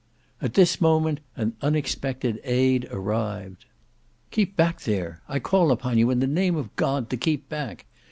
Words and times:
At 0.41 0.55
this 0.55 0.81
moment 0.81 1.19
an 1.35 1.53
unexpected 1.61 2.41
aid 2.43 2.87
arrived. 2.89 3.65
"Keep 4.31 4.55
back 4.55 4.81
there! 4.81 5.21
I 5.29 5.37
call 5.37 5.69
upon 5.71 5.99
you 5.99 6.09
in 6.09 6.19
the 6.19 6.25
name 6.25 6.55
of 6.55 6.75
God 6.75 7.07
to 7.11 7.17
keep 7.17 7.47
back!" 7.49 7.85